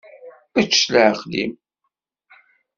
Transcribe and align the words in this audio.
Ečč 0.59 0.73
s 0.83 0.85
leɛqel-im. 0.93 1.53